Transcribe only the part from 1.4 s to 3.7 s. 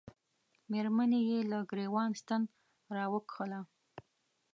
له ګرېوان ستن را وکښله.